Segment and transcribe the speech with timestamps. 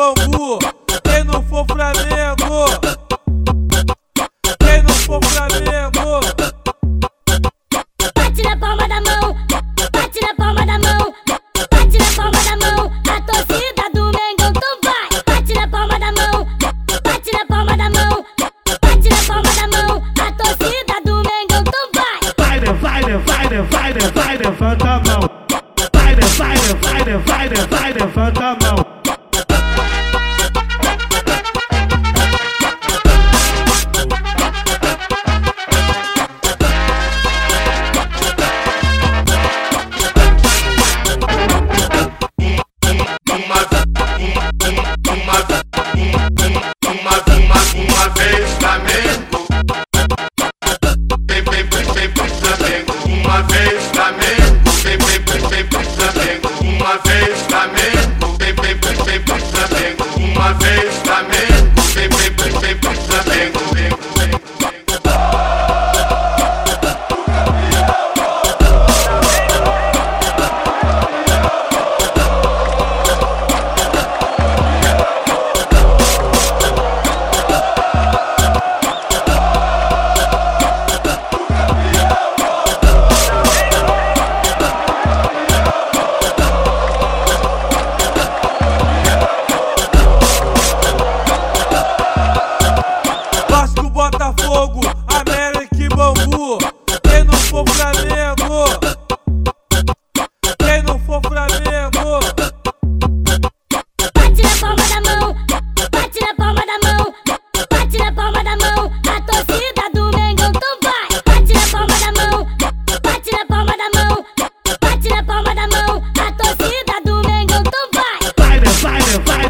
[0.00, 0.58] bambu.
[1.04, 2.64] Quem não for Flamengo.
[4.58, 6.20] Quem não for Flamengo.
[8.14, 9.36] Bate na palma da mão.
[9.92, 11.14] Bate na palma da mão.
[11.70, 12.92] Bate na palma da mão.
[13.10, 15.08] A torcida do Mengão, então vai.
[15.26, 16.46] Bate na palma da mão.
[17.04, 18.24] Bate na palma da mão.
[18.82, 20.02] Bate na palma da mão.
[20.18, 22.20] A torcida do Mengão, então vai.
[22.38, 25.20] Vai, vai, vai, vai, vai, vai, levanta a mão.
[25.92, 28.99] Vai, vai, vai, vai, vai, levanta a mão.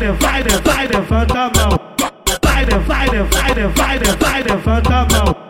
[0.08, 1.78] vai, vai, levanta a mão.
[2.42, 5.49] Vai, vai, vai, vai, vai, levanta a mão.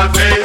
[0.00, 0.39] uma vez.